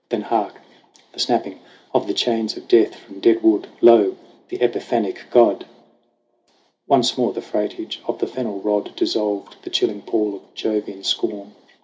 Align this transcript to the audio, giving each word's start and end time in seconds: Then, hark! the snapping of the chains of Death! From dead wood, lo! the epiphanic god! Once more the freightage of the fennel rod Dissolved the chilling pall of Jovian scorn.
Then, 0.09 0.23
hark! 0.23 0.55
the 1.13 1.19
snapping 1.19 1.59
of 1.93 2.07
the 2.07 2.15
chains 2.15 2.57
of 2.57 2.67
Death! 2.67 2.95
From 2.95 3.19
dead 3.19 3.43
wood, 3.43 3.67
lo! 3.81 4.17
the 4.49 4.59
epiphanic 4.59 5.25
god! 5.29 5.63
Once 6.87 7.19
more 7.19 7.33
the 7.33 7.39
freightage 7.41 7.97
of 8.07 8.17
the 8.17 8.25
fennel 8.25 8.59
rod 8.61 8.95
Dissolved 8.95 9.57
the 9.61 9.69
chilling 9.69 10.01
pall 10.01 10.33
of 10.37 10.53
Jovian 10.55 11.03
scorn. 11.03 11.53